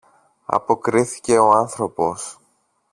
[0.45, 2.39] αποκρίθηκε ο άνθρωπος.